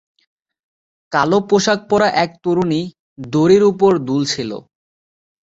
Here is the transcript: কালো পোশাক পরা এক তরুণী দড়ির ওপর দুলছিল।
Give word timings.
কালো 1.11 1.39
পোশাক 1.49 1.79
পরা 1.89 2.07
এক 2.23 2.31
তরুণী 2.43 2.81
দড়ির 3.31 3.63
ওপর 3.71 3.91
দুলছিল। 4.07 4.51